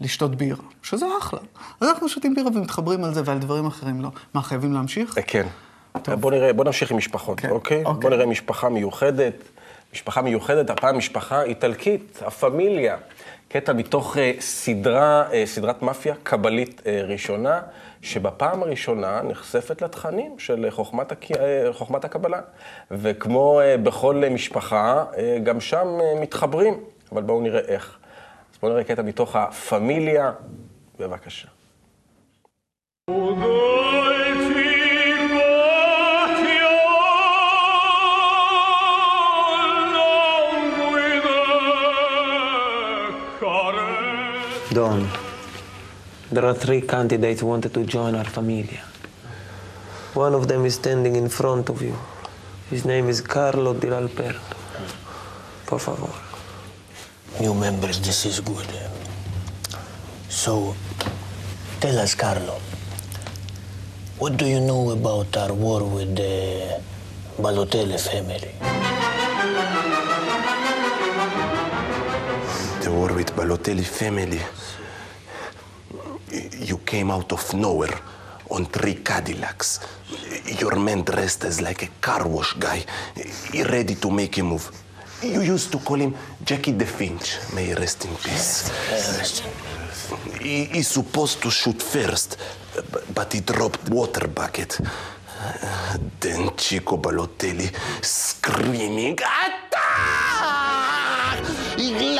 לשתות 0.00 0.34
בירה, 0.34 0.64
שזה 0.82 1.06
אחלה. 1.20 1.40
אז 1.80 1.88
אנחנו 1.88 2.08
שותים 2.08 2.34
בירה 2.34 2.48
ומתחברים 2.48 3.04
על 3.04 3.14
זה 3.14 3.22
ועל 3.24 3.38
דברים 3.38 3.66
אחרים 3.66 4.00
לא. 4.00 4.08
מה, 4.34 4.42
חייבים 4.42 4.72
להמשיך? 4.72 5.18
אה, 5.18 5.22
כן. 5.22 5.46
בוא 6.20 6.30
נראה, 6.30 6.52
בוא 6.52 6.64
נמשיך 6.64 6.90
עם 6.90 6.96
משפחות, 6.96 7.40
כן, 7.40 7.50
אוקיי? 7.50 7.84
אוקיי. 7.84 8.00
בוא 8.00 8.10
נראה 8.10 8.26
משפחה 8.26 8.68
מיוחדת. 8.68 9.34
משפחה 9.92 10.22
מיוחדת, 10.22 10.70
הפעם 10.70 10.98
משפחה 10.98 11.42
איטלקית, 11.42 12.22
הפמיליה. 12.26 12.96
קטע 13.48 13.72
מתוך 13.72 14.16
אה, 14.16 14.32
סדרה, 14.40 15.24
אה, 15.32 15.42
סדרת 15.46 15.82
מאפיה 15.82 16.14
קבלית 16.22 16.82
אה, 16.86 17.02
ראשונה, 17.04 17.60
שבפעם 18.02 18.62
הראשונה 18.62 19.22
נחשפת 19.22 19.82
לתכנים 19.82 20.38
של 20.38 20.66
חוכמת, 20.70 21.12
הק... 21.12 21.32
אה, 21.32 21.68
חוכמת 21.72 22.04
הקבלה. 22.04 22.40
וכמו 22.90 23.60
אה, 23.60 23.76
בכל 23.76 24.22
משפחה, 24.30 25.04
אה, 25.16 25.38
גם 25.44 25.60
שם 25.60 25.88
מתחברים, 26.20 26.74
אבל 27.12 27.22
בואו 27.22 27.40
נראה 27.40 27.60
איך. 27.60 27.98
אז 28.52 28.58
בואו 28.58 28.72
נראה 28.72 28.84
קטע 28.84 29.02
מתוך 29.02 29.36
הפמיליה, 29.36 30.32
בבקשה. 30.98 31.48
Don, 44.78 45.27
there 46.30 46.44
are 46.44 46.54
three 46.54 46.82
candidates 46.82 47.40
who 47.40 47.46
wanted 47.46 47.72
to 47.72 47.84
join 47.84 48.14
our 48.14 48.24
familia. 48.24 48.80
One 50.14 50.34
of 50.34 50.46
them 50.48 50.66
is 50.66 50.74
standing 50.74 51.16
in 51.16 51.28
front 51.28 51.68
of 51.70 51.80
you. 51.80 51.96
His 52.70 52.84
name 52.84 53.08
is 53.08 53.20
Carlo 53.20 53.72
Di 53.72 53.88
Alberto. 53.88 54.56
Por 55.66 55.78
favor. 55.78 56.12
New 57.40 57.54
members, 57.54 58.00
this 58.00 58.26
is 58.26 58.40
good. 58.40 58.66
So, 60.28 60.74
tell 61.80 61.98
us, 61.98 62.14
Carlo, 62.14 62.60
what 64.18 64.36
do 64.36 64.46
you 64.46 64.60
know 64.60 64.90
about 64.90 65.34
our 65.36 65.54
war 65.54 65.82
with 65.84 66.16
the 66.16 66.80
Balotelli 67.38 67.98
family? 67.98 68.52
The 72.82 72.90
war 72.90 73.14
with 73.14 73.34
Balotelli 73.34 73.84
family. 73.84 74.40
You 76.60 76.78
came 76.78 77.10
out 77.10 77.32
of 77.32 77.54
nowhere 77.54 77.98
on 78.50 78.66
three 78.66 78.94
Cadillacs. 78.94 79.80
Your 80.60 80.76
man 80.76 81.02
dressed 81.02 81.44
as 81.44 81.60
like 81.60 81.82
a 81.82 81.88
car 82.00 82.26
wash 82.26 82.54
guy, 82.54 82.84
ready 83.54 83.94
to 83.96 84.10
make 84.10 84.38
a 84.38 84.42
move. 84.42 84.70
You 85.22 85.42
used 85.42 85.70
to 85.72 85.78
call 85.78 85.96
him 85.96 86.14
Jackie 86.44 86.72
the 86.72 86.86
Finch. 86.86 87.38
May 87.54 87.66
he 87.66 87.74
rest 87.74 88.04
in 88.04 88.14
peace. 88.16 88.70
He, 90.40 90.64
he's 90.64 90.88
supposed 90.88 91.42
to 91.42 91.50
shoot 91.50 91.82
first, 91.82 92.38
but 93.14 93.32
he 93.32 93.40
dropped 93.40 93.88
water 93.88 94.26
bucket. 94.28 94.78
Then 96.20 96.50
Chico 96.56 96.96
Balotelli 96.96 97.70
screaming, 98.02 99.14
Attack! 99.14 100.37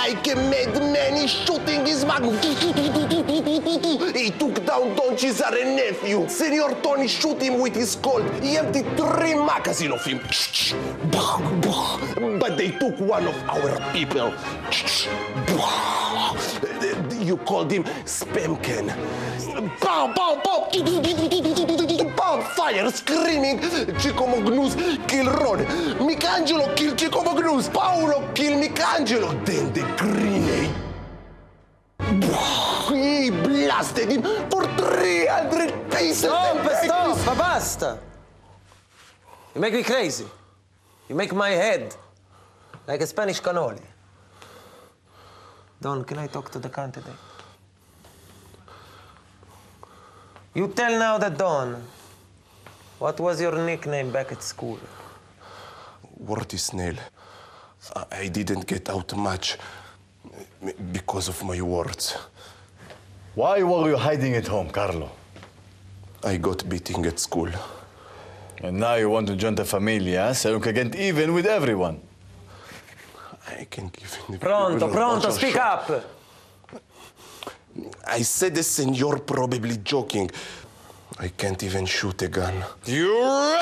Like 0.09 0.27
a 0.29 0.37
madman, 0.37 1.17
he's 1.17 1.31
shooting 1.31 1.85
his 1.85 2.03
magnum. 2.03 2.33
He 2.41 4.31
took 4.31 4.65
down 4.65 4.97
Don 4.97 5.19
Cesare 5.19 5.67
nephew. 5.67 6.27
Senor 6.27 6.81
Tony 6.81 7.07
shoot 7.07 7.43
him 7.43 7.61
with 7.61 7.75
his 7.75 7.95
Colt. 7.97 8.25
He 8.43 8.57
emptied 8.57 8.87
three 8.97 9.35
magazines 9.35 9.93
of 9.93 10.03
him. 10.07 10.21
But 12.41 12.57
they 12.57 12.71
took 12.71 12.99
one 12.99 13.27
of 13.29 13.37
our 13.50 13.93
people. 13.93 14.33
You 17.21 17.37
called 17.37 17.71
him 17.71 17.85
pow. 19.81 20.15
Fire, 22.37 22.90
screaming. 22.90 23.58
Chico 23.99 24.26
Magnus 24.26 24.76
kill 25.06 25.32
Ron. 25.32 25.61
Michelangelo 26.06 26.75
kill 26.75 26.94
Chico 26.94 27.23
Magnus. 27.23 27.68
Paolo 27.68 28.30
kill 28.35 28.58
Michelangelo. 28.58 29.32
Then 29.44 29.73
the 29.73 29.82
grenade. 29.97 30.75
He 32.88 33.30
blasted 33.30 34.11
him 34.11 34.23
for 34.50 34.64
300 34.76 35.90
pieces. 35.90 36.18
Stop, 36.18 36.66
stop, 36.82 37.38
basta! 37.38 37.99
You 39.54 39.61
make 39.61 39.75
me 39.75 39.82
crazy. 39.82 40.26
You 41.08 41.14
make 41.14 41.35
my 41.35 41.50
head 41.50 41.97
like 42.87 43.00
a 43.00 43.06
Spanish 43.06 43.40
cannoli. 43.40 43.82
Don, 45.80 46.04
can 46.04 46.18
I 46.18 46.26
talk 46.26 46.50
to 46.50 46.58
the 46.58 46.68
candidate? 46.68 47.12
You 50.54 50.68
tell 50.68 50.99
now 50.99 51.18
the 51.18 51.28
Don. 51.28 51.82
What 52.99 53.21
was 53.21 53.40
your 53.40 53.57
nickname 53.64 54.11
back 54.11 54.33
at 54.33 54.43
school? 54.43 54.78
Worty 56.19 56.59
Snail. 56.59 56.97
I- 57.95 58.07
I 58.25 58.28
didn't 58.28 58.67
get 58.67 58.88
out 58.90 59.14
much 59.17 59.57
because 60.93 61.28
of 61.28 61.43
my 61.45 61.61
words. 61.62 62.17
Why 63.35 63.62
were 63.62 63.88
you 63.90 63.97
hiding 63.97 64.35
at 64.35 64.49
home, 64.49 64.71
Carlo? 64.71 65.11
I 66.25 66.37
got 66.38 66.69
beating 66.69 67.07
at 67.07 67.21
school. 67.21 67.50
And 68.64 68.81
now 68.81 68.95
you 68.97 69.09
want 69.09 69.28
to 69.28 69.37
join 69.37 69.55
the 69.55 69.64
familia 69.64 70.35
so 70.35 70.50
you 70.50 70.61
can 70.61 70.75
get 70.75 70.95
even 70.97 71.33
with 71.33 71.47
everyone. 71.47 72.00
I 73.47 73.64
can 73.71 73.88
give 73.88 74.12
him 74.14 74.33
the 74.35 74.38
Pronto, 74.38 74.88
pronto, 74.90 75.31
speak 75.31 75.55
show- 75.55 75.61
up! 75.61 76.05
I 78.07 78.23
said 78.23 78.55
this 78.57 78.81
and 78.81 78.99
you're 78.99 79.21
probably 79.21 79.76
joking. 79.78 80.28
I 81.19 81.29
can't 81.29 81.62
even 81.62 81.87
shoot 81.87 82.23
a 82.23 82.29
gun. 82.29 82.65
You're 82.85 83.59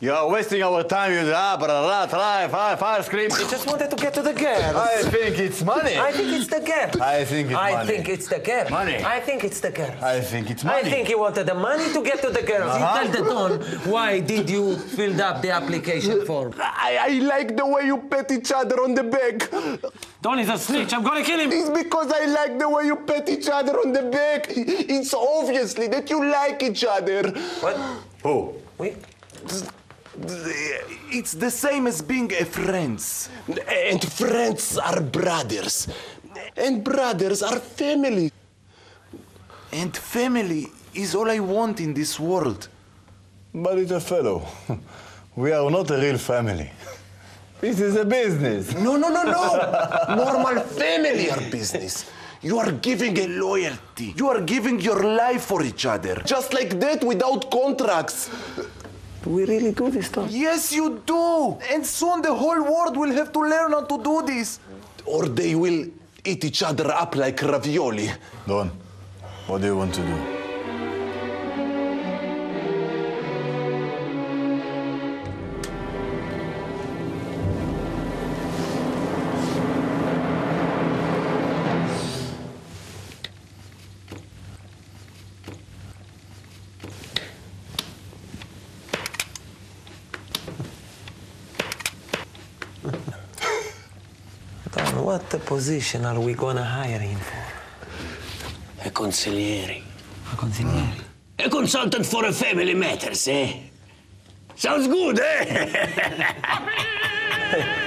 right! 0.00 0.02
You're 0.02 0.28
wasting 0.30 0.62
our 0.62 0.82
time, 0.84 1.12
you 1.12 1.32
ah, 1.34 1.56
blah, 1.56 1.66
blah, 1.66 2.06
try, 2.06 2.48
fire, 2.48 2.76
fire, 2.76 3.02
scream. 3.02 3.30
He 3.30 3.44
just 3.48 3.66
wanted 3.66 3.90
to 3.90 3.96
get 3.96 4.14
to 4.14 4.22
the 4.22 4.32
girl. 4.32 4.76
I 4.76 5.02
think 5.02 5.38
it's 5.38 5.62
money. 5.62 5.98
I 5.98 6.12
think 6.12 6.32
it's 6.32 6.46
the 6.48 6.60
girl. 6.60 7.02
I 7.02 7.24
think 7.24 7.50
it's 7.50 7.58
I 7.58 7.72
money. 7.72 7.88
think 7.88 8.08
it's 8.08 8.28
the 8.28 8.38
girl. 8.38 8.70
Money. 8.70 9.04
I 9.04 9.20
think 9.20 9.44
it's 9.44 9.60
the 9.60 9.70
girl. 9.70 9.94
I 10.02 10.20
think 10.20 10.50
it's 10.50 10.64
money. 10.64 10.78
I 10.78 10.90
think 10.90 11.08
he 11.08 11.14
wanted 11.14 11.46
the 11.46 11.54
money 11.54 11.92
to 11.92 12.02
get 12.02 12.20
to 12.22 12.30
the 12.30 12.42
girls. 12.42 12.72
Uh-huh. 12.74 13.02
You 13.04 13.12
tell 13.12 13.24
the 13.24 13.30
Don 13.30 13.90
why 13.90 14.20
did 14.20 14.50
you 14.50 14.76
fill 14.76 15.20
up 15.22 15.42
the 15.42 15.50
application 15.50 16.24
form? 16.26 16.54
I, 16.58 16.98
I 17.00 17.08
like 17.20 17.56
the 17.56 17.66
way 17.66 17.86
you 17.86 17.98
pet 17.98 18.30
each 18.30 18.52
other 18.52 18.76
on 18.82 18.94
the 18.94 19.04
back. 19.04 19.50
Don 20.22 20.38
is 20.38 20.48
a 20.48 20.58
snitch. 20.58 20.92
I'm 20.92 21.02
gonna 21.02 21.24
kill 21.24 21.40
him. 21.40 21.52
It's 21.52 21.70
because 21.70 22.12
I 22.12 22.26
like 22.26 22.58
the 22.58 22.68
way 22.68 22.84
you 22.84 22.96
pet 22.96 23.28
each 23.28 23.48
other 23.48 23.74
on 23.78 23.92
the 23.92 24.02
back. 24.02 24.46
It's 24.48 25.14
obviously 25.14 25.88
that 25.88 26.10
you 26.10 26.24
like 26.24 26.62
each 26.62 26.84
other. 26.84 27.30
What? 27.60 27.76
Who? 28.22 28.54
We? 28.78 28.94
It's 31.10 31.32
the 31.32 31.50
same 31.50 31.86
as 31.86 32.02
being 32.02 32.32
a 32.32 32.44
friends. 32.44 33.28
And 33.68 34.02
friends 34.12 34.78
are 34.78 35.00
brothers. 35.00 35.88
And 36.56 36.82
brothers 36.82 37.42
are 37.42 37.58
family. 37.58 38.32
And 39.72 39.96
family 39.96 40.66
is 40.94 41.14
all 41.14 41.30
I 41.30 41.40
want 41.40 41.80
in 41.80 41.92
this 41.94 42.18
world. 42.18 42.68
But 43.54 43.78
it's 43.78 43.92
a 43.92 44.00
fellow. 44.00 44.46
We 45.36 45.52
are 45.52 45.70
not 45.70 45.90
a 45.90 45.98
real 45.98 46.18
family. 46.18 46.70
This 47.60 47.80
is 47.80 47.96
a 47.96 48.04
business. 48.04 48.74
No, 48.74 48.96
no, 48.96 49.08
no, 49.08 49.22
no. 49.22 50.14
Normal 50.14 50.60
family 50.62 51.30
are 51.30 51.40
business. 51.50 52.04
You 52.42 52.58
are 52.58 52.70
giving 52.70 53.16
a 53.18 53.26
loyalty. 53.28 54.14
You 54.16 54.28
are 54.28 54.42
giving 54.42 54.78
your 54.80 55.02
life 55.02 55.44
for 55.44 55.62
each 55.62 55.86
other. 55.86 56.22
Just 56.24 56.52
like 56.52 56.78
that 56.80 57.02
without 57.02 57.50
contracts. 57.50 58.30
Do 59.26 59.32
we 59.32 59.44
really 59.44 59.72
do 59.72 59.90
this, 59.90 60.08
Don? 60.08 60.28
Yes, 60.30 60.72
you 60.72 61.02
do. 61.04 61.58
And 61.72 61.84
soon 61.84 62.22
the 62.22 62.32
whole 62.32 62.62
world 62.62 62.96
will 62.96 63.10
have 63.10 63.32
to 63.32 63.40
learn 63.40 63.72
how 63.72 63.82
to 63.82 64.00
do 64.00 64.22
this. 64.24 64.60
Or 65.04 65.26
they 65.26 65.56
will 65.56 65.86
eat 66.24 66.44
each 66.44 66.62
other 66.62 66.92
up 66.92 67.16
like 67.16 67.42
ravioli. 67.42 68.08
Don, 68.46 68.70
what 69.48 69.62
do 69.62 69.66
you 69.66 69.76
want 69.76 69.92
to 69.94 70.02
do? 70.02 70.35
Position 95.56 96.04
are 96.04 96.20
we 96.20 96.34
gonna 96.34 96.62
hire 96.62 96.98
him 96.98 97.18
for? 97.18 98.86
A 98.86 98.90
consigliere. 98.90 99.80
A 100.30 100.36
consigliere. 100.36 101.02
A 101.38 101.48
consultant 101.48 102.04
for 102.04 102.26
a 102.26 102.32
family 102.32 102.74
matters, 102.74 103.26
eh? 103.26 103.60
Sounds 104.54 104.86
good, 104.86 105.18
eh? 105.18 106.34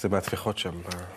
זה 0.00 0.08
מהטפיחות 0.08 0.58
שם. 0.58 0.70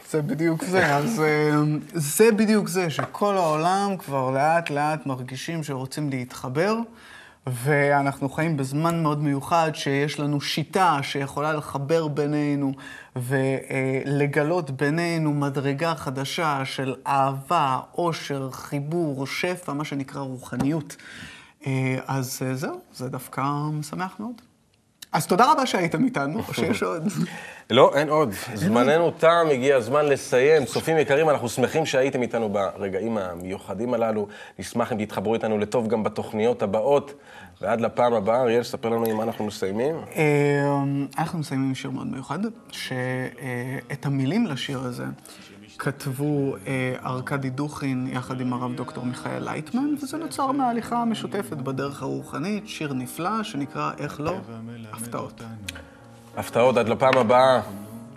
זה 0.09 0.21
בדיוק 0.21 0.63
זה, 0.63 0.95
אז 0.95 1.21
אה, 1.21 1.51
זה 1.93 2.31
בדיוק 2.31 2.67
זה, 2.67 2.89
שכל 2.89 3.37
העולם 3.37 3.97
כבר 3.97 4.31
לאט 4.31 4.69
לאט 4.69 5.05
מרגישים 5.05 5.63
שרוצים 5.63 6.09
להתחבר, 6.09 6.77
ואנחנו 7.47 8.29
חיים 8.29 8.57
בזמן 8.57 9.03
מאוד 9.03 9.23
מיוחד 9.23 9.71
שיש 9.73 10.19
לנו 10.19 10.41
שיטה 10.41 10.99
שיכולה 11.01 11.53
לחבר 11.53 12.07
בינינו 12.07 12.73
ולגלות 13.15 14.71
בינינו 14.71 15.33
מדרגה 15.33 15.95
חדשה 15.95 16.61
של 16.65 16.95
אהבה, 17.07 17.79
עושר, 17.91 18.49
חיבור, 18.51 19.27
שפע, 19.27 19.73
מה 19.73 19.85
שנקרא 19.85 20.21
רוחניות. 20.21 20.95
אה, 21.67 21.97
אז 22.07 22.39
אה, 22.45 22.55
זהו, 22.55 22.79
זה 22.93 23.09
דווקא 23.09 23.41
משמח 23.71 24.15
מאוד. 24.19 24.41
אז 25.13 25.27
תודה 25.27 25.51
רבה 25.51 25.65
שהייתם 25.65 26.05
איתנו, 26.05 26.39
או 26.47 26.53
שיש 26.53 26.83
עוד. 26.83 27.03
לא, 27.69 27.91
אין 27.95 28.09
עוד. 28.09 28.31
זמננו 28.53 29.11
תם, 29.11 29.45
הגיע 29.51 29.75
הזמן 29.75 30.05
לסיים. 30.05 30.65
צופים 30.65 30.97
יקרים, 30.97 31.29
אנחנו 31.29 31.49
שמחים 31.49 31.85
שהייתם 31.85 32.21
איתנו 32.21 32.49
ברגעים 32.49 33.17
המיוחדים 33.17 33.93
הללו. 33.93 34.27
נשמח 34.59 34.93
אם 34.93 35.05
תתחברו 35.05 35.33
איתנו 35.33 35.57
לטוב 35.57 35.87
גם 35.87 36.03
בתוכניות 36.03 36.61
הבאות. 36.63 37.13
ועד 37.61 37.81
לפעם 37.81 38.13
הבאה, 38.13 38.41
אריאל, 38.41 38.63
ספר 38.63 38.89
לנו 38.89 39.05
עם 39.05 39.17
מה 39.17 39.23
אנחנו 39.23 39.45
מסיימים. 39.45 39.95
אה, 40.15 40.83
אנחנו 41.17 41.39
מסיימים 41.39 41.67
עם 41.67 41.75
שיר 41.75 41.91
מאוד 41.91 42.07
מיוחד, 42.07 42.39
שאת 42.71 44.05
המילים 44.05 44.47
לשיר 44.47 44.79
הזה 44.79 45.05
כתבו 45.77 46.55
אה, 46.67 46.95
ארכדי 47.05 47.49
דוכין 47.49 48.07
יחד 48.11 48.41
עם 48.41 48.53
הרב 48.53 48.75
דוקטור 48.75 49.05
מיכאל 49.05 49.43
לייטמן, 49.43 49.95
וזה 50.01 50.17
נוצר 50.17 50.51
מההליכה 50.51 51.01
המשותפת 51.01 51.57
בדרך 51.57 52.01
הרוחנית, 52.01 52.67
שיר 52.67 52.93
נפלא 52.93 53.43
שנקרא 53.43 53.91
"איך 53.97 54.21
לא, 54.21 54.35
הפתעות". 54.93 55.41
הפתעות 56.37 56.77
עד 56.77 56.89
לפעם 56.89 57.17
הבאה. 57.17 57.61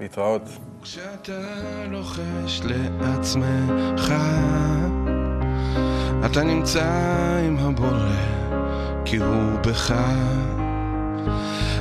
להתראות. 0.00 0.42
כשאתה 0.82 1.32
לוחש 1.90 2.60
לעצמך, 3.00 4.14
אתה 6.26 6.42
נמצא 6.42 6.86
עם 7.46 7.56
הבורא, 7.58 8.16
כי 9.04 9.16
הוא 9.16 9.58
בך. 9.60 9.94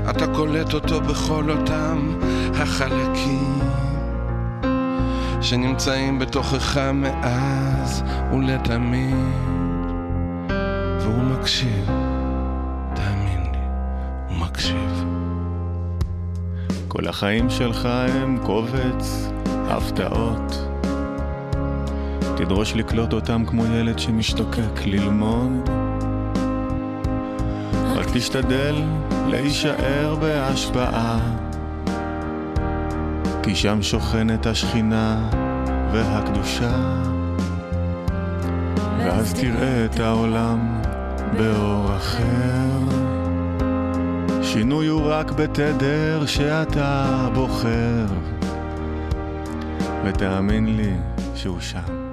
אתה 0.10 0.28
קולט 0.36 0.74
אותו 0.74 1.02
בכל 1.02 1.52
אותם 1.52 2.20
החלקים 2.54 3.60
שנמצאים 5.42 6.20
בתוכך 6.20 6.78
מאז 6.78 8.04
ולתמיד, 8.34 9.16
והוא 11.00 11.24
מקשיב, 11.24 11.86
תאמין 12.94 13.44
לי, 13.52 13.60
הוא 14.30 14.38
מקשיב. 14.38 15.05
כל 16.98 17.08
החיים 17.08 17.50
שלך 17.50 17.86
הם 17.86 18.38
קובץ 18.44 19.30
הפתעות. 19.46 20.68
תדרוש 22.38 22.74
לקלוט 22.74 23.14
אותם 23.14 23.44
כמו 23.48 23.66
ילד 23.66 24.00
שמשתוקק 24.00 24.86
ללמוד. 24.86 25.70
רק 27.96 28.06
תשתדל 28.14 28.76
להישאר 29.28 30.16
בהשפעה, 30.16 31.20
כי 33.44 33.56
שם 33.56 33.82
שוכנת 33.82 34.46
השכינה 34.46 35.30
והקדושה. 35.94 37.04
ואז 38.98 39.34
תראה 39.34 39.86
את 39.86 40.00
העולם 40.00 40.82
באור 41.38 41.96
אחר. 41.98 43.05
שינוי 44.56 44.88
הוא 44.88 45.02
רק 45.06 45.32
בתדר 45.32 46.26
שאתה 46.26 47.30
בוחר, 47.34 48.06
ותאמין 50.06 50.78
לי 50.78 50.94
שהוא 51.36 51.60
שם. 51.60 52.05